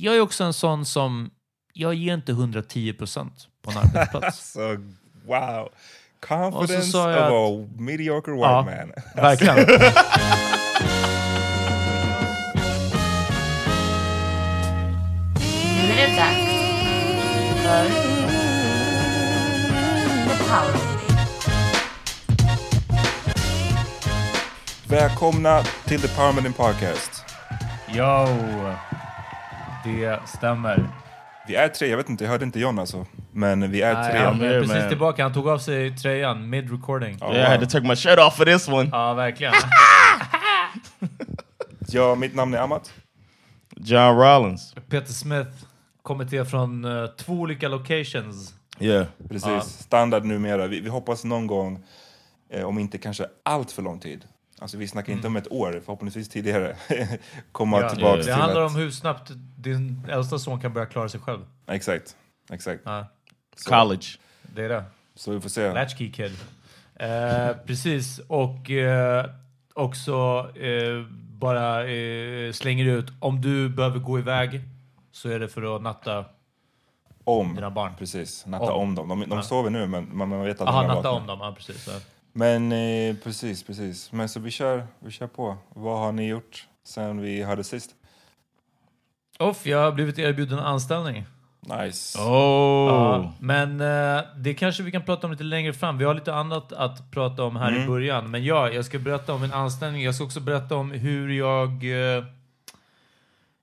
[0.00, 1.30] jag är också en sån som,
[1.72, 3.30] jag ger inte 110%
[3.62, 4.52] på en arbetsplats.
[4.52, 4.76] Så
[5.26, 5.62] wow.
[5.64, 5.72] Och
[6.20, 8.92] så Confidence of a mediocre white Ja, man.
[9.22, 9.56] verkligen.
[9.56, 9.62] Nu
[15.92, 16.48] är det dags
[17.62, 17.88] för
[20.28, 20.88] The Power.
[24.88, 27.24] Välkomna till The Power Podcast.
[27.88, 28.26] Jo,
[29.96, 30.88] det stämmer.
[31.48, 33.06] Vi är tre, jag vet inte, jag hörde inte John alltså.
[33.32, 34.20] Men vi är Nej, tre.
[34.20, 35.22] han är precis tillbaka.
[35.22, 37.16] Han tog av sig tröjan mid-recording.
[37.20, 38.88] Ja, Yeah, I had to take my shirt off for this one.
[38.92, 39.52] Ja, verkligen.
[41.90, 42.92] Ja, mitt namn är Amat.
[43.76, 44.74] John Rollins.
[44.88, 45.50] Peter Smith
[46.02, 48.54] kommer till från eh, två olika locations.
[48.80, 49.06] Yeah.
[49.28, 50.66] Precis, standard numera.
[50.66, 51.84] Vi, vi hoppas någon gång,
[52.50, 54.24] eh, om inte kanske allt för lång tid,
[54.60, 56.76] alltså vi snackar inte om ett år, förhoppningsvis tidigare,
[57.52, 57.88] komma Mm.
[57.88, 58.70] Ja, tillbaka det till handlar att...
[58.70, 61.40] om hur snabbt din äldsta son kan börja klara sig själv.
[61.66, 62.16] Exakt,
[62.52, 62.82] exakt.
[62.84, 63.06] Ja,
[63.68, 64.06] College.
[64.42, 64.84] det är det.
[65.14, 65.72] så vi får se.
[65.72, 66.36] Latchkey kid.
[66.94, 69.26] Eh, precis, och eh,
[69.74, 74.60] också eh, bara eh, slänger ut om du behöver gå iväg
[75.12, 76.24] så är det för att natta.
[77.24, 77.92] Om, Dina barn.
[77.98, 78.46] precis.
[78.46, 78.82] Natta Om.
[78.88, 79.08] om dem.
[79.08, 79.42] De, de Ja.
[79.42, 81.38] sover nu, men man, man vet att Aha, de är natta om dem.
[81.42, 81.88] Ja, precis.
[81.88, 82.00] Ja.
[82.38, 84.12] Men eh, precis, precis.
[84.12, 85.56] Men så vi kör, vi kör på.
[85.68, 87.90] Vad har ni gjort sen vi hörde sist?
[89.38, 91.24] Off, jag har blivit erbjuden anställning.
[91.60, 92.18] Nice.
[92.18, 92.88] Oh.
[92.88, 95.98] Ja, men eh, det kanske vi kan prata om lite längre fram.
[95.98, 98.30] Vi har lite annat att prata om här i början.
[98.30, 100.02] Men ja, jag ska berätta om en anställning.
[100.02, 101.68] Jag ska också berätta om hur jag...
[101.68, 102.24] Eh,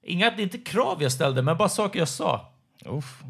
[0.03, 2.51] inga, inte krav jag ställde, men bara saker jag sa.
[2.85, 3.23] Oof.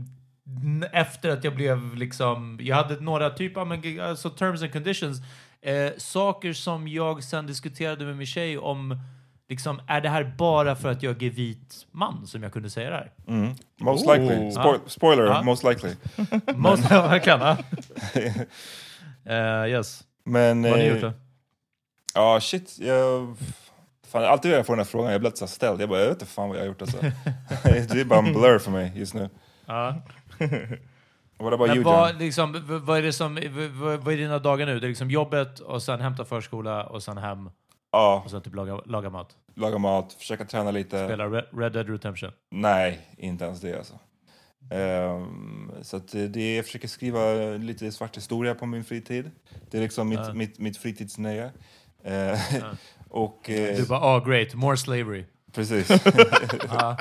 [0.91, 2.59] Efter att jag blev liksom...
[2.61, 3.71] Jag hade några typer av
[4.01, 5.17] alltså terms and conditions.
[5.61, 8.99] Eh, saker som jag sen diskuterade med min tjej om,
[9.49, 12.89] liksom, är det här bara för att jag är vit man som jag kunde säga
[12.89, 13.11] det här?
[13.77, 14.19] Most Ooh.
[14.19, 14.35] likely.
[14.51, 14.79] Spo-.
[14.87, 15.41] Spoiler, Ja.
[15.43, 15.91] most likely.
[16.89, 17.39] Jag verkligen?
[17.39, 17.57] Ja.
[19.27, 20.03] Eh, yes.
[20.25, 20.61] Men...
[20.61, 21.13] Vad har ni eh, gjort då?
[22.13, 22.77] Ja, shit.
[22.79, 23.35] Jag...
[24.07, 25.81] Fan, alltid när jag får den här frågan, jag blir lite så här ställd.
[25.81, 26.97] Jag bara, jag vet inte fan vad jag har gjort alltså.
[27.63, 29.29] det är bara en blur för mig just nu.
[29.65, 30.01] Ja.
[31.37, 32.19] What about Men you, vad, John?
[32.19, 33.39] liksom, vad är det som,
[33.73, 34.79] vad, vad är dina dagar nu?
[34.79, 37.49] Det är liksom jobbet och sen hämta förskola och sen hem
[37.91, 39.35] Ja, och sen typ laga, laga mat.
[39.55, 41.05] laga mat, försöka träna lite.
[41.05, 42.31] Spela Red, Red Dead Redemption.
[42.51, 43.99] Nej, inte ens det alltså.
[44.71, 47.19] Ehm, så att det- det, jag försöker skriva
[47.57, 49.31] lite svart historia på min fritid.
[49.71, 50.33] Det är liksom mitt, Ja.
[50.33, 51.51] mitt, mitt fritidsnöje.
[52.03, 52.39] Eh,
[53.09, 53.49] och...
[53.49, 55.25] eh, Du bara, ah great, more slavery.
[55.53, 55.87] Precis.
[56.03, 56.97] Du bara,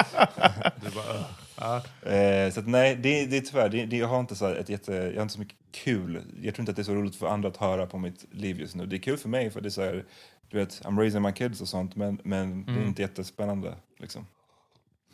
[1.14, 1.24] "Ugh."
[1.60, 1.76] Ja.
[2.10, 4.68] Eh, så att nej, det, det är tyvärr, det, det, jag har inte så ett
[4.68, 6.22] jätte, jag har inte så mycket kul.
[6.42, 8.60] Jag tror inte att det är så roligt för andra att höra på mitt liv
[8.60, 8.86] just nu.
[8.86, 10.04] Det är kul för mig för det är så här,
[10.48, 14.26] du vet, I'm raising my kids och sånt, men, men det är inte jättespännande liksom.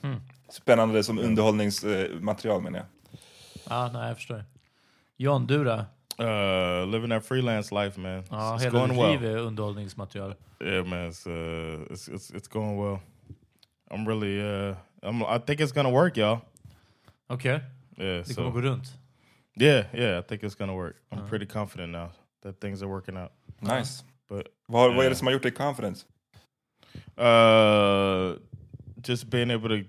[0.03, 0.21] Mm.
[0.49, 2.87] Spännande som underhållningsmaterial menar jag.
[3.69, 4.45] ja, nej jag förstår.
[5.17, 5.85] John, du då?
[6.21, 8.25] Uh, living that freelance life, man.
[8.31, 9.11] Ja, it's, it's hela ditt well.
[9.11, 10.35] liv är underhållningsmaterial.
[10.61, 12.99] Yeah, man, it's, uh, it's it's it's going well.
[13.91, 16.41] I'm really, uh, I'm, I think it's gonna work, y'all.
[17.31, 17.61] Okay.
[17.99, 18.93] Yeah, det kommer so gå runt.
[19.57, 20.97] yeah, yeah, I think it's gonna work.
[21.13, 22.11] I'm pretty confident now
[22.43, 23.33] that things are working out.
[23.63, 24.03] Nice.
[24.29, 26.07] But Vad, vad är det som har gjort dig confidence?
[27.19, 28.37] Uh,
[29.03, 29.85] just being able to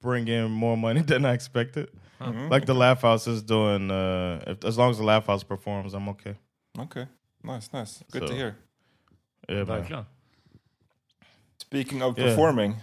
[0.00, 1.88] bring in more money than I expected.
[2.50, 3.90] Like the Laugh House is doing.
[3.90, 6.36] Uh, if, as long as the Laugh House performs, I'm okay.
[6.78, 7.06] Okay.
[7.42, 8.02] nice, nice.
[8.12, 8.56] Good So- to hear.
[9.48, 9.66] Yeah, man.
[9.66, 10.06] Verkligen.
[11.58, 12.26] Speaking of Yeah.
[12.28, 12.76] performing.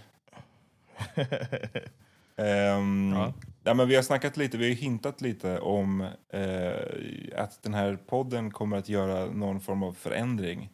[2.36, 3.32] Ehm, Ja.
[3.64, 3.74] ja.
[3.74, 6.00] men vi har snackat lite, vi har hintat lite om
[6.32, 10.70] eh, att den här podden kommer att göra någon form av förändring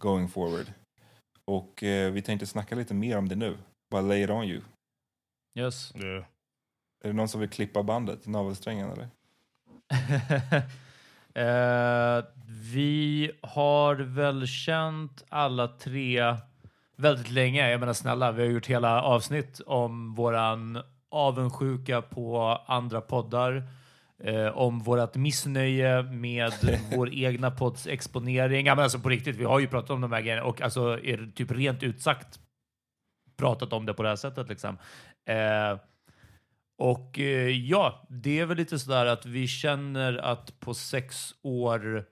[0.00, 0.66] going forward.
[1.44, 3.58] Och eh, vi tänkte snacka lite mer om det nu.
[3.90, 4.60] Bara lay it on you.
[5.58, 5.92] Yes.
[5.96, 6.24] yeah.
[7.04, 9.08] Är det någon som vill klippa bandet, navelsträngen eller?
[11.34, 12.24] Eh,
[12.72, 16.36] vi har väl känt alla tre
[17.02, 17.70] väldigt länge.
[17.70, 23.62] Jag menar snälla, vi har gjort hela avsnitt om våran avundsjuka på andra poddar.
[24.24, 26.52] Eh, om vårt missnöje med
[26.96, 28.66] vår egna podds exponering.
[28.66, 30.98] Ja, men alltså på riktigt, vi har ju pratat om de här grejerna och alltså
[31.04, 32.38] är typ rent utsagt
[33.36, 34.48] pratat om det på det här sättet.
[34.48, 34.78] Liksom.
[35.26, 35.78] Eh,
[36.78, 42.04] och eh, ja, det är väl lite sådär att vi känner att på sex år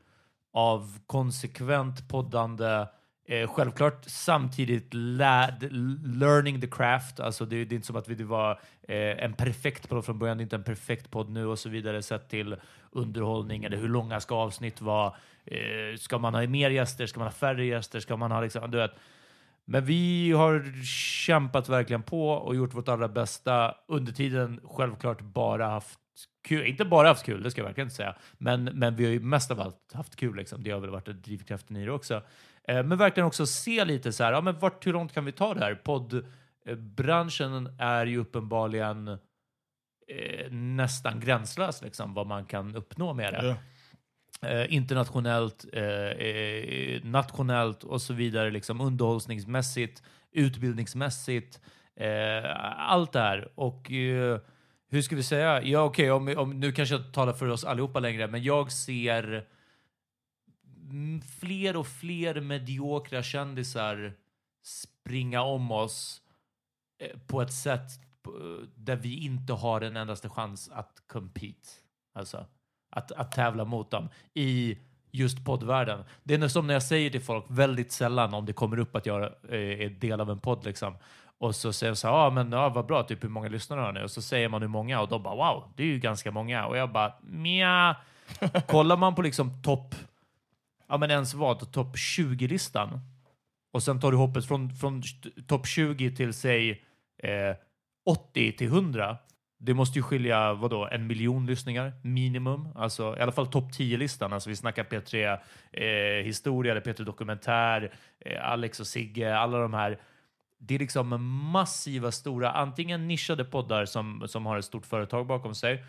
[0.53, 2.87] av konsekvent poddande,
[3.31, 8.25] eh, självklart samtidigt learning the craft, alltså det, det är inte som att vi det
[8.25, 8.51] var
[8.89, 11.69] eh, en perfekt podd från början, det är inte en perfekt podd nu och så
[11.69, 12.57] vidare sett till
[12.91, 15.15] underhållning eller hur långa ska avsnitt vara?
[15.45, 17.07] Eh, ska man ha mer gäster?
[17.07, 18.01] Ska man ha färre gäster?
[18.01, 18.93] Ska man ha liksom, du vet,
[19.65, 20.85] men vi har
[21.27, 23.75] kämpat verkligen på och gjort vårt allra bästa.
[23.89, 25.99] Under tiden självklart bara haft
[26.49, 26.67] kul.
[26.67, 28.15] Inte bara haft kul, det ska jag verkligen inte säga.
[28.39, 30.37] Men, men vi har ju mest av allt haft kul.
[30.37, 30.63] Liksom.
[30.63, 32.23] Det har väl varit drivkraften i det också.
[32.69, 35.33] Eh, men verkligen också se lite så här, ja, men vart, hur långt kan vi
[35.33, 35.75] ta det här?
[35.75, 43.57] Poddbranschen är ju uppenbarligen eh, nästan gränslös, liksom, vad man kan uppnå med det
[44.43, 44.61] Yeah.
[44.63, 50.03] eh, internationellt, eh, eh, nationellt och så vidare, liksom underhållningsmässigt,
[50.33, 51.61] utbildningsmässigt,
[51.97, 53.49] eh, allt det här.
[53.55, 54.39] Och eh,
[54.91, 55.63] hur ska vi säga?
[55.63, 59.45] Ja, okej, om, om, nu kanske jag talar för oss allihopa längre, men jag ser
[61.41, 64.13] fler och fler mediokra kändisar
[64.63, 66.23] springa om oss
[66.99, 67.91] eh, på ett sätt
[68.27, 71.69] eh, där vi inte har en endaste chans att compete.
[72.15, 72.47] Alltså
[72.91, 74.79] att, att tävla mot dem i
[75.11, 76.05] just poddvärlden.
[76.23, 79.07] Det är som när jag säger till folk väldigt sällan om det kommer upp att
[79.07, 80.97] jag eh, är del av en podd liksom.
[81.39, 83.81] Och så säger de så här, ja men ja, vad bra, typ hur många lyssnare
[83.81, 84.05] har ni?
[84.05, 86.67] Och så säger man hur många och de bara wow, det är ju ganska många.
[86.67, 87.97] Och jag bara mja.
[88.67, 89.95] Kollar man på liksom topp,
[90.91, 93.01] ja men ens vad, topp 20-listan
[93.73, 95.03] och sen tar du hoppet från, från
[95.47, 96.71] topp 20 till säg
[97.23, 97.57] eh,
[98.07, 99.17] 80 till 100.
[99.59, 102.69] Det måste ju skilja vadå, en miljon lyssningar minimum.
[102.75, 104.33] Alltså i alla fall topp 10-listan.
[104.33, 105.39] Alltså vi snackar P3
[105.73, 109.99] eh, Historia eller P3 Dokumentär, eh, Alex och Sigge, alla de här.
[110.59, 115.55] Det är liksom massiva, stora, antingen nischade poddar som, som har ett stort företag bakom
[115.55, 115.85] sig,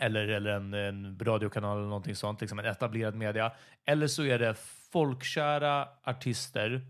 [0.00, 3.52] eller, eller en, en radiokanal eller någonting sånt, liksom en etablerad media.
[3.84, 4.54] Eller så är det
[4.92, 6.80] folkkära artister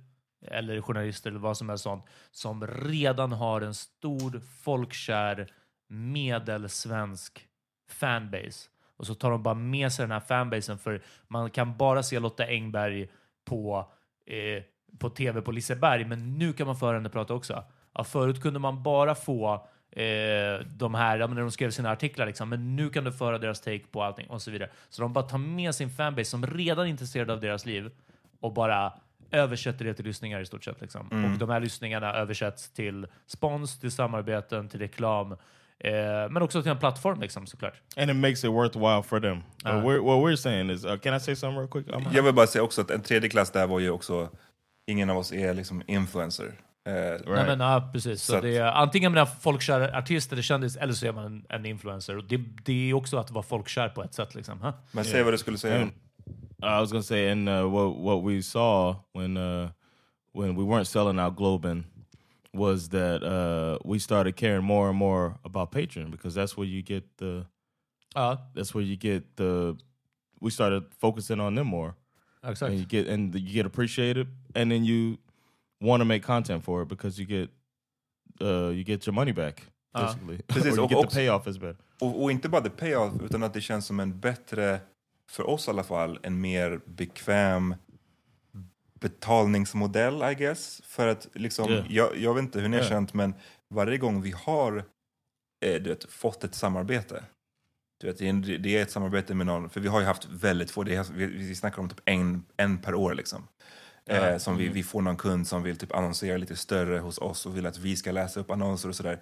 [0.46, 5.46] eller journalister eller vad som helst sånt som redan har en stor folkkär
[5.88, 7.48] medelsvensk
[7.88, 8.68] fanbase.
[8.96, 12.18] Och så tar de bara med sig den här fanbasen för man kan bara se
[12.18, 13.08] Lotta Engberg
[13.44, 13.92] på,
[14.26, 14.62] eh,
[14.98, 17.64] på tv på Liseberg, men nu kan man få henne prata också.
[17.94, 22.48] Ja, förut kunde man bara få eh, de här, när de skrev sina artiklar, liksom,
[22.48, 24.70] men nu kan du föra deras take på allting och så vidare.
[24.88, 27.90] Så de bara tar med sin fanbase som redan är intresserad av deras liv
[28.40, 28.92] och bara
[29.30, 30.80] översätter det till lyssningar i stort sett.
[30.80, 31.08] Liksom.
[31.32, 35.90] Och de här lyssningarna översätts till spons, till samarbeten, till reklam, eh,
[36.30, 37.74] men också till en plattform liksom, såklart.
[37.96, 39.36] And it makes it worthwhile for them.
[39.66, 39.84] Uh, Uh.
[39.86, 41.86] we're, what we're saying is, uh, can I say something real quick?
[41.86, 44.28] I'm- Jag vill bara säga också att en tredje klass där var ju också,
[44.86, 46.52] ingen av oss är liksom influencer.
[46.88, 48.22] Eh, Nej, men, ja, precis.
[48.22, 51.24] Så Så det är, antingen är man folkkär artist eller kändis, eller så är man
[51.24, 52.16] en, en influencer.
[52.16, 54.34] Och det, det är också att vara folkkär på ett sätt.
[54.34, 54.60] Liksom.
[54.62, 54.70] Huh?
[54.92, 55.80] Men säg vad du skulle säga.
[55.80, 55.92] And
[56.62, 59.68] I was gonna say, and uh, what what we saw when uh,
[60.32, 61.84] when we weren't selling out Globin
[62.52, 66.82] was that uh, we started caring more and more about Patreon because that's where you
[66.82, 67.46] get the
[68.14, 69.76] Ja, that's where you get the
[70.40, 71.94] we started focusing on them more
[72.42, 72.70] exakt.
[72.70, 75.18] and you get and you get appreciated and then you
[75.80, 77.50] want to make content for it because you get
[78.40, 79.62] uh, you get your money back
[79.96, 81.76] Uh, basically Precis, or you och get the också-.
[82.00, 84.80] Och, och inte bara the payoff, utan att det känns som en bättre,
[85.30, 87.74] för oss i alla fall, en mer bekväm
[89.00, 90.82] betalningsmodell, I guess.
[90.84, 91.92] För att liksom, Yeah.
[91.92, 92.90] jag, jag vet inte hur ni har Yeah.
[92.92, 93.34] känt, men
[93.68, 94.76] varje gång vi har
[95.64, 97.24] eh, du vet, fått ett samarbete,
[98.00, 100.06] du vet, det, är, en- det är ett samarbete med någon, för vi har ju
[100.06, 103.48] haft väldigt få, det är, vi, vi snackar om typ en, en per år liksom.
[104.08, 107.46] Eh, som vi, vi får någon kund som vill typ annonsera lite större hos oss
[107.46, 109.20] och vill att vi ska läsa upp annonser och sådär.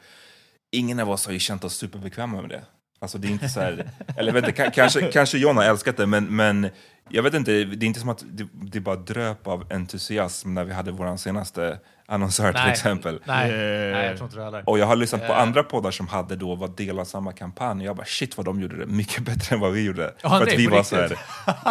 [0.71, 2.64] Ingen av oss har ju känt oss superbekväma med det.
[2.99, 6.07] Alltså det är inte så här, eller vet inte, kanske, kanske John har älskat det,
[6.07, 6.69] men, men
[7.09, 10.65] jag vet inte, det är inte som att det, det bara dröp av entusiasm när
[10.65, 13.21] vi hade vår senaste annonsör till exempel.
[13.25, 13.50] Nej,
[13.93, 14.62] nej, jag tror inte det heller.
[14.69, 15.41] Och jag har lyssnat på Eh.
[15.41, 17.85] andra poddar som hade då var del av samma kampanj.
[17.85, 20.15] Jag bara shit vad de gjorde det mycket bättre än vad vi gjorde.
[20.23, 21.19] Ja, För att nej, vi på var så här,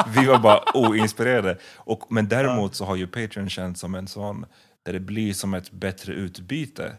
[0.08, 1.58] vi var bara oinspirerade.
[1.76, 4.46] Och, men däremot så har ju Patreon känts som en sån,
[4.86, 6.94] där det blir som ett bättre utbyte.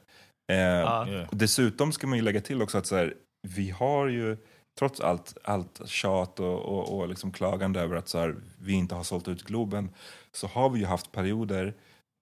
[0.53, 3.13] Eh, och Dessutom ska man ju lägga till också att så här,
[3.47, 4.37] vi har ju,
[4.79, 8.95] trots allt, allt tjat och, och, och liksom klagande över att så här, vi inte
[8.95, 9.91] har sålt ut Globen,
[10.33, 11.67] så har vi ju haft perioder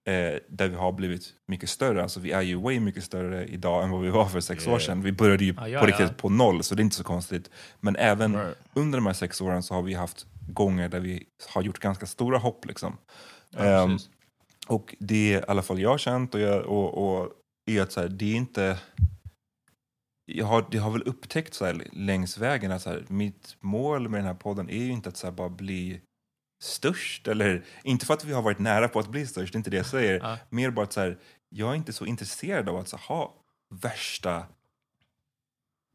[0.08, 2.02] eh, där vi har blivit mycket större.
[2.02, 4.70] Alltså vi är ju way mycket större idag än vad vi var för sex år
[4.70, 4.80] Yeah.
[4.80, 5.02] sedan.
[5.02, 5.90] Vi började ju Ja, ja, på ja.
[5.90, 7.50] riktigt på noll, så det är inte så konstigt.
[7.80, 8.56] Men även Right.
[8.74, 12.06] under de här sex åren så har vi haft gånger där vi har gjort ganska
[12.06, 12.66] stora hopp.
[12.66, 12.96] Liksom.
[13.50, 14.08] Ja, precis.
[14.66, 17.32] och det i alla fall jag har känt och, jag, och, och
[17.66, 18.78] är att så här, det är inte...
[20.26, 24.08] Jag har, det har väl upptäckt så här, längs vägen att så här, mitt mål
[24.08, 26.00] med den här podden är ju inte att så här, bara bli
[26.62, 27.28] störst.
[27.28, 29.70] Eller, inte för att vi har varit nära på att bli störst, det är inte
[29.70, 30.20] det jag säger.
[30.22, 30.38] Ja.
[30.50, 33.34] Mer bara att så här, jag är inte så intresserad av att så, ha
[33.74, 34.46] värsta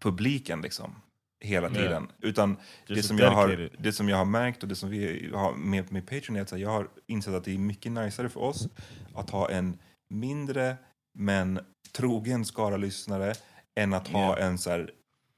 [0.02, 0.96] publiken liksom,
[1.40, 1.82] hela Yeah.
[1.82, 2.12] tiden.
[2.22, 2.58] Utan
[2.88, 5.92] det som, jag har, det som jag har märkt och det som vi har med,
[5.92, 8.68] med Patreon är att så jag har insett att det är mycket najsare för oss
[9.16, 10.78] att ha en mindre
[11.14, 11.60] men
[11.92, 13.34] trogen skara lyssnare
[13.80, 14.50] än att ha Yeah.
[14.50, 14.92] en, så här,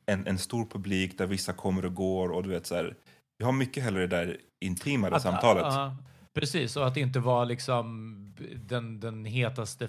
[0.06, 2.30] en, en stor publik där vissa kommer och går.
[2.30, 2.96] och du vet så här,
[3.38, 5.64] Jag har mycket hellre det där intimare Att- samtalet.
[5.64, 5.96] ja,
[6.34, 8.18] precis, och att inte var liksom
[8.56, 9.88] den, den hetaste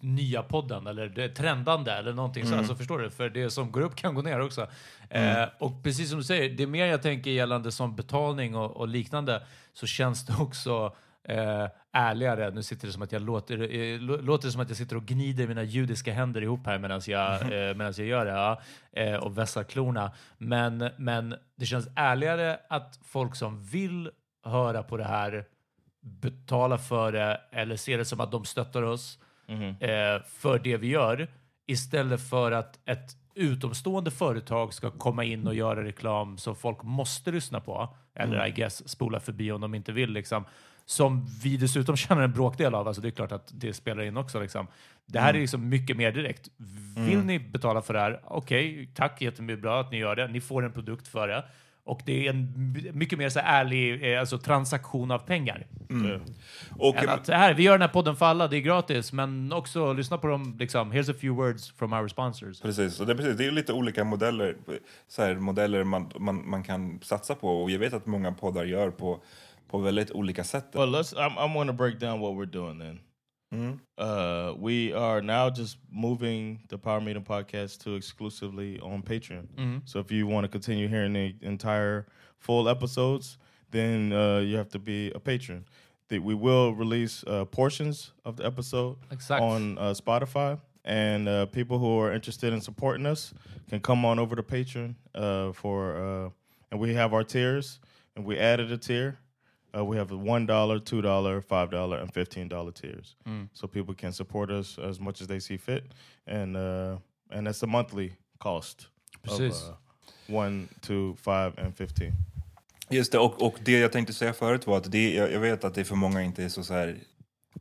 [0.00, 2.54] nya podden eller trendande eller någonting så.
[2.54, 3.10] Alltså, förstår du?
[3.10, 4.66] För det som går upp kan gå ner också.
[5.10, 8.76] Eh, och precis som du säger, det är mer jag tänker gällande som betalning och,
[8.76, 10.94] och liknande så känns det också
[11.28, 12.50] eh, ärligare.
[12.50, 14.96] Nu sitter det som att jag låter, eh, lå- låter det som att jag sitter
[14.96, 18.60] och gnider mina judiska händer ihop här medan jag, eh, medans jag gör det ja,
[18.92, 20.12] eh, och vässar klorna.
[20.38, 24.10] Men, men det känns ärligare att folk som vill
[24.44, 25.44] höra på det här
[26.02, 29.18] betala för det eller ser det som att de stöttar oss
[29.80, 31.28] eh, för det vi gör
[31.66, 37.30] istället för att ett utomstående företag ska komma in och göra reklam som folk måste
[37.32, 40.10] lyssna på eller I guess spola förbi om de inte vill.
[40.12, 40.44] Liksom.
[40.90, 42.88] Som vi dessutom känner en bråkdel av.
[42.88, 44.40] Alltså det är klart att det spelar in också.
[44.40, 44.66] Liksom.
[45.06, 46.48] Det här är liksom mycket mer direkt.
[46.96, 48.20] Vill ni betala för det här?
[48.24, 50.28] Okej, tack jättemycket bra att ni gör det.
[50.28, 51.44] Ni får en produkt för det.
[51.84, 55.66] Och det är en mycket mer så ärlig eh, alltså transaktion av pengar.
[56.78, 59.52] Och, Än att, här, vi gör den här podden för alla, det är gratis, men
[59.52, 60.56] också lyssna på dem.
[60.58, 62.60] Liksom, here's a few words from our sponsors.
[62.60, 64.56] Precis, och det, är precis, det är lite olika modeller,
[65.08, 67.62] så här, modeller man, man, man kan satsa på.
[67.62, 69.22] Och jag vet att många poddar gör på,
[69.70, 70.74] på väldigt olika sätt.
[70.74, 71.12] Well, let's.
[71.12, 73.00] I'm, I'm going to break down what we're doing then.
[73.98, 79.48] Uh, we are now just moving the Power Meeting podcast to exclusively on Patreon.
[79.84, 82.06] So if you want to continue hearing the entire
[82.38, 83.38] full episodes,
[83.70, 85.64] then uh, you have to be a patron.
[86.08, 89.42] The, we will release uh, portions of the episode Exakt.
[89.42, 93.34] on uh, Spotify And uh, people who are interested in supporting us
[93.68, 96.30] can come on over to Patreon uh, for, uh,
[96.70, 97.80] and we have our tiers,
[98.16, 99.18] and we added a tier.
[99.76, 103.16] Uh, we have one dollar, two dollar, five dollar, and fifteen dollar tiers,
[103.52, 105.84] so people can support us as much as they see fit,
[106.26, 106.96] and uh,
[107.30, 109.68] and that's a monthly cost of Precis.
[109.68, 109.74] uh,
[110.36, 112.12] one, two, five, and fifteen.
[112.90, 115.64] Just det, och, och det jag tänkte säga förut var att det, jag, jag vet
[115.64, 116.96] att det för många inte är så, så här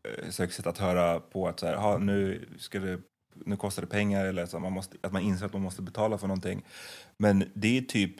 [0.03, 2.99] eh, sexigt att höra på att så här, "Ha, nu, ska det,
[3.45, 6.17] nu kostar det pengar eller så, man måste, att man inser att man måste betala
[6.17, 6.65] för någonting.
[7.17, 8.15] Men det är typ,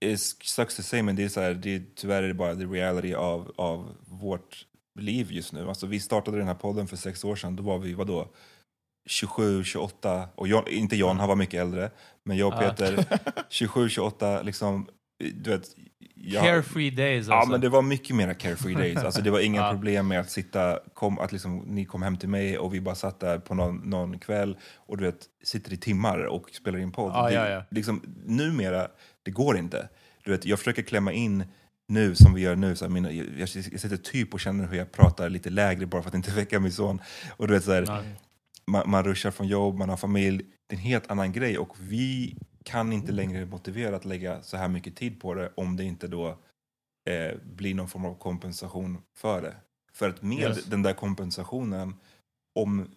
[0.00, 2.54] it sucks to say, men det är, så här, det är tyvärr är det bara
[2.56, 4.66] the reality av, av vårt
[4.98, 5.68] liv just nu.
[5.68, 8.28] Alltså, vi startade den här podden för sex år sedan, då var vi, vadå,
[9.08, 11.90] 27, 28, och John, inte John, han var mycket äldre,
[12.24, 12.70] men jag och Ja.
[12.70, 13.04] Peter,
[13.48, 14.88] 27, 28, liksom,
[15.34, 15.62] du vet,
[16.14, 17.50] jag- Carefree days Ja, alltså.
[17.50, 18.96] men det var mycket mer carefree days.
[18.96, 19.70] Alltså, det var inga Ja.
[19.70, 22.94] problem med att sitta, kom, att liksom, ni kom hem till mig och vi bara
[22.94, 26.92] satt där på någon, någon kväll och du vet, sitter i timmar och spelar in
[26.92, 27.12] podd.
[27.14, 27.62] Ja, det, ja, ja.
[27.70, 28.88] Liksom, numera,
[29.26, 29.88] det går inte.
[30.24, 31.44] Du vet, jag försöker klämma in
[31.88, 34.76] nu som vi gör nu, så här, mina, jag, jag sitter typ och känner hur
[34.76, 37.00] jag pratar lite lägre bara för att inte väcka min son.
[37.36, 38.14] Och du vet, så här,
[38.66, 40.44] man, man ruschar från jobb, man har familj.
[40.66, 44.56] Det är en helt annan grej och vi kan inte längre motivera att lägga så
[44.56, 46.28] här mycket tid på det om det inte då
[47.10, 49.54] eh, blir någon form av kompensation för det.
[49.92, 50.64] För att med Yes.
[50.64, 51.94] den där kompensationen,
[52.54, 52.90] om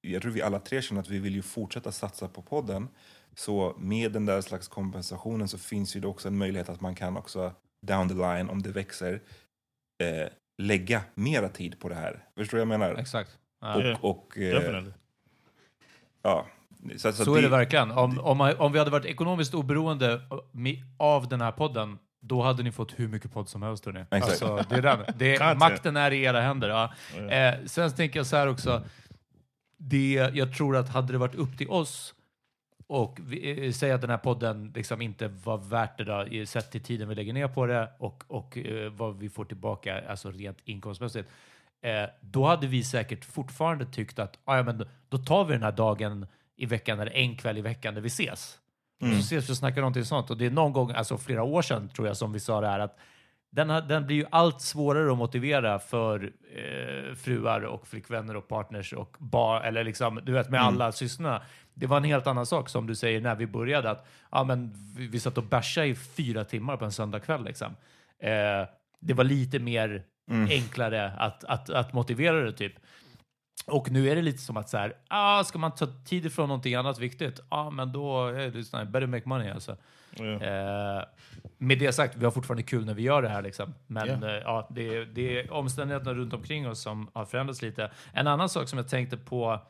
[0.00, 2.88] jag tror vi alla tre känner att vi vill ju fortsätta satsa på podden,
[3.36, 6.94] så med den där slags kompensationen så finns ju det också en möjlighet att man
[6.94, 7.52] kan också
[7.86, 9.12] down the line, om det växer,
[10.02, 12.24] eh, lägga mera tid på det här.
[12.36, 12.94] Förstår du vad jag menar?
[13.00, 13.38] Exakt.
[13.60, 13.74] Ja.
[13.74, 14.84] Och, Yeah, och, eh,
[16.22, 16.46] ja.
[16.96, 17.90] Så, Så är det verkligen.
[17.90, 20.20] Om, om, man- om vi hade varit ekonomiskt oberoende
[20.52, 23.86] mi- av den här podden, då hade ni fått hur mycket podd som helst.
[24.10, 25.04] Alltså, det är den.
[25.16, 25.58] Det, Content.
[25.58, 26.68] makten är i era händer.
[26.68, 26.92] Ja.
[27.30, 28.82] Eh, sen tänker jag så här också.
[29.76, 32.14] Det, jag tror att hade det varit upp till oss
[32.92, 36.70] och vi, eh, säga att den här podden liksom inte var värt det då, sett
[36.70, 40.30] till tiden vi lägger ner på det och, och eh, vad vi får tillbaka, alltså
[40.30, 41.28] rent inkomstmässigt.
[41.82, 45.62] Eh, då hade vi säkert fortfarande tyckt att ah, ja, men då, tar vi den
[45.62, 48.58] här dagen i veckan eller en kväll i veckan där vi ses.
[49.00, 50.30] Och så ses vi och snackar någonting sånt.
[50.30, 52.68] Och det är någon gång, alltså flera år sedan tror jag, som vi sa det
[52.68, 52.98] här att
[53.54, 58.48] den, har, den blir ju allt svårare att motivera för eh, fruar och flickvänner och
[58.48, 61.42] partners och barn, eller liksom, du vet med alla systrarna.
[61.74, 64.72] Det var en helt annan sak som du säger när vi började, att ja, men
[64.96, 67.44] vi, vi satt och bärsade i fyra timmar på en söndagkväll.
[67.44, 67.76] Liksom.
[68.18, 68.68] Eh,
[69.00, 70.02] det var lite mer
[70.50, 72.74] enklare att, att, att motivera det typ.
[73.66, 76.48] Och nu är det lite som att så här, ah, ska man ta tid ifrån
[76.48, 79.76] någonting annat viktigt, ah, men då är det sån här, better make money alltså.
[80.42, 81.04] Eh,
[81.58, 83.42] med det sagt, vi har fortfarande kul när vi gör det här.
[83.42, 83.74] Liksom.
[83.86, 84.28] Men Ja.
[84.28, 87.90] eh, ja, det, är- det är omständigheterna runt omkring oss som har förändrats lite.
[88.12, 89.60] En annan sak som jag tänkte på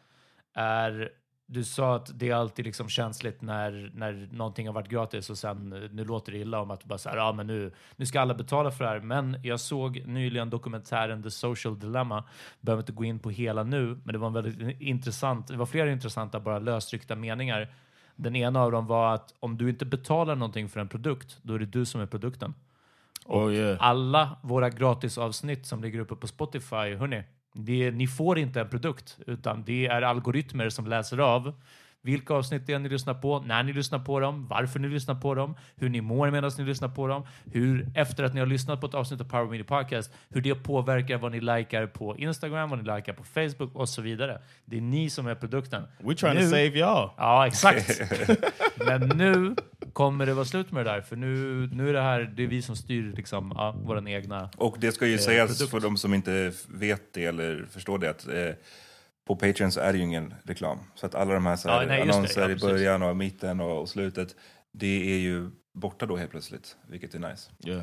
[0.55, 1.11] är,
[1.52, 5.38] du sa att det är alltid liksom känsligt när, när någonting har varit gratis och
[5.38, 8.06] sen eh, nu låter det illa om att bara så här, ja, men nu, nu
[8.06, 9.00] ska alla betala för det här.
[9.00, 12.24] Men jag såg nyligen dokumentären The Social Dilemma.
[12.60, 15.66] Behöver inte gå in på hela nu, men det var en väldigt intressant, det var
[15.66, 17.74] flera intressanta bara lösryckta meningar.
[18.16, 21.54] Den ena av dem var att om du inte betalar någonting för en produkt, då
[21.54, 22.54] är det du som är produkten.
[23.24, 23.76] Oh yeah.
[23.80, 29.18] Alla våra gratisavsnitt som ligger uppe på Spotify, hörni, det, ni får inte en produkt,
[29.26, 31.54] utan det är algoritmer som läser av
[32.04, 35.14] vilka avsnitt det är ni lyssnar på, när ni lyssnar på dem, varför ni lyssnar
[35.14, 38.46] på dem, hur ni mår medan ni lyssnar på dem, hur efter att ni har
[38.46, 42.16] lyssnat på ett avsnitt av Power Media Podcast, hur det påverkar vad ni likar på
[42.18, 44.40] Instagram, vad ni likar på Facebook och så vidare.
[44.64, 45.82] Det är ni som är produkten.
[46.00, 47.10] We're trying Nu- to save y'all.
[47.16, 48.00] Ja, exakt.
[48.86, 49.54] Men nu
[49.92, 52.46] kommer det vara slut med det där, för nu, nu är det här, det är
[52.46, 54.50] vi som styr liksom, ja, vår egna...
[54.57, 55.70] Och det ska ju Eh, sägas produkt.
[55.70, 58.55] för de som inte vet det eller förstår det att eh,
[59.26, 60.78] på Patreon så är det ju ingen reklam.
[60.94, 62.12] Så att alla de här, så här Ja, nej, det.
[62.14, 64.37] annonser Ja, i början och mitten och, och slutet,
[64.72, 67.50] det är ju borta då helt plötsligt, vilket är nice.
[67.66, 67.83] Yeah.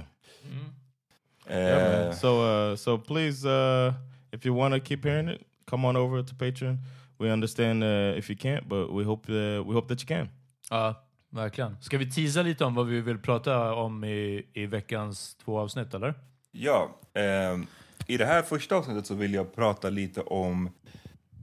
[1.47, 2.15] Eh, Yeah, man.
[2.15, 3.93] So, uh, so please, uh,
[4.31, 6.77] if you want to keep hearing it, come on over to Patreon.
[7.19, 10.29] We understand uh, if you can't, but we hope uh, we hope that you can.
[11.29, 11.81] Verkligen.
[11.81, 15.93] Ska vi teasa lite om vad vi vill prata om i, i veckans två avsnitt,
[15.93, 16.13] eller?
[16.51, 17.65] Ja, ehm,
[18.07, 20.69] i det här första avsnittet så vill jag prata lite om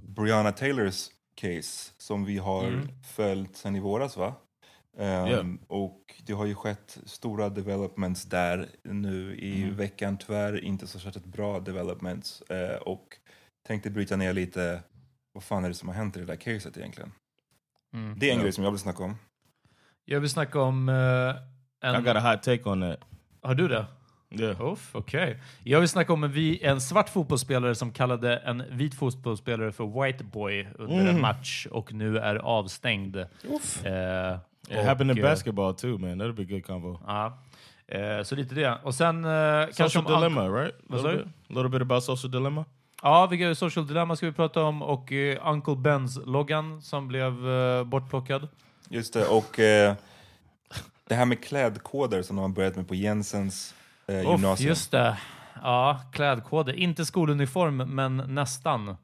[0.06, 2.82] Brianna Taylors case som vi har
[3.14, 4.34] följt sedan i våras va?
[4.98, 5.44] Ehm, Ja.
[5.76, 11.26] Och det har ju skett stora developments där nu i veckan, tyvärr inte så särskilt
[11.26, 12.42] bra developments.
[12.42, 13.16] Eh, och
[13.66, 14.82] tänkte bryta ner lite,
[15.32, 17.12] vad fan är det som har hänt i det där caset egentligen?
[18.16, 18.42] Det är en Ja.
[18.42, 19.16] grej som jag vill snacka om.
[20.08, 20.88] Jag vill snacka om...
[20.88, 22.04] I en...
[22.04, 23.00] got a hot take on that.
[23.42, 23.86] Har du det?
[24.30, 24.72] Yeah.
[24.72, 25.42] Uff, okej.
[25.64, 30.02] Jag vill snacka om en, vi, en svart fotbollsspelare som kallade en vit fotbollsspelare för
[30.02, 33.16] white boy under en match och nu är avstängd.
[33.16, 33.24] Eh,
[34.68, 36.22] It och, happened in eh, basketball too, man.
[36.22, 37.00] That'd be a good combo.
[37.06, 37.38] Ja.
[37.88, 38.78] Eh, så lite det.
[38.82, 40.74] Och sen kanske Social dilemma, right?
[40.82, 42.64] Vad Little sa bit, little bit about social dilemma.
[43.02, 45.12] Ja, vilka social dilemma ska vi prata om och
[45.44, 47.32] Uncle Bens-loggan som blev
[47.86, 48.48] bortplockad.
[48.88, 49.94] Just det, och eh,
[51.08, 53.74] det här med klädkoder som de har börjat med på Jensens
[54.06, 54.68] eh, Uff, gymnasium.
[54.68, 55.18] just det.
[55.62, 56.72] Ja, klädkoder.
[56.72, 58.96] Inte skoluniform, men nästan.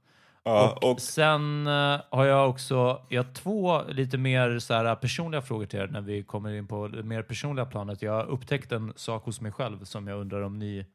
[0.45, 4.95] ja, och, och, sen eh, har jag också jag har två lite mer så här,
[4.95, 8.03] personliga frågor till er när vi kommer in på det mer personliga planet.
[8.03, 10.87] Jag har upptäckt en sak hos mig själv som jag undrar om ni,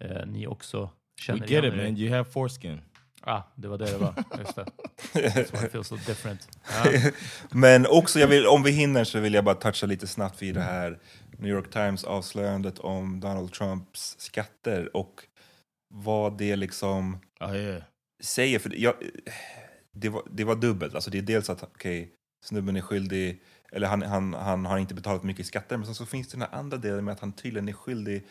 [0.00, 0.88] eh, ni också We
[1.22, 1.90] känner get igen it, er i.
[1.90, 1.96] man.
[2.00, 2.80] You have foreskin.
[3.26, 4.24] Ah, det var det det var.
[4.38, 4.66] Just det.
[5.12, 6.48] That's why it feels so different.
[6.68, 7.10] Ja.
[7.50, 10.54] men också, jag vill, om vi hinner så vill jag bara toucha lite snabbt vid
[10.54, 10.98] det här
[11.38, 15.22] New York Times avslöjandet om Donald Trumps skatter och
[15.94, 17.82] vad det liksom Oh yeah.
[18.22, 18.58] säger.
[18.58, 18.94] För jag,
[19.92, 20.94] det, var, det var dubbelt.
[20.94, 22.10] Alltså det är dels att okej,
[22.44, 26.06] snubben är skyldig, eller han, han, han har inte betalat mycket skatter, men sen så
[26.06, 28.26] finns det den här andra delen med att han tydligen är skyldig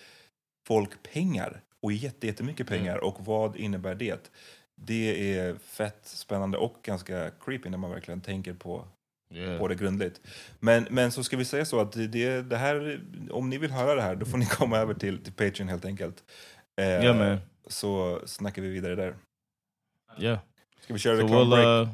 [0.68, 2.98] folk pengar, och jätte, jättemycket pengar.
[2.98, 4.32] Och vad innebär det?
[4.76, 8.88] Det är fett spännande och ganska creepy när man verkligen tänker på,
[9.34, 9.60] Yeah.
[9.60, 10.22] på det grundligt.
[10.60, 13.96] Men, men så ska vi säga så att det, det, här, om ni vill höra
[13.96, 16.24] det här, då får ni komma över till, till Patreon helt enkelt.
[16.82, 17.38] Eh, Yeah, man.
[17.68, 19.16] Så snackar vi vidare där.
[20.20, 20.40] Yeah.
[20.82, 21.90] Ska vi köra So we'll, uh,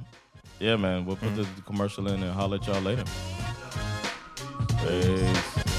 [0.60, 1.10] yeah, man.
[1.10, 3.06] We'll put the commercial in and holler at y'all later.
[4.82, 5.79] Peace.